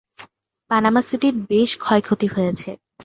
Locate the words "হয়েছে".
2.27-2.69